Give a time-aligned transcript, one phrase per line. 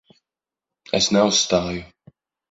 [0.99, 1.85] Es neuzstāju.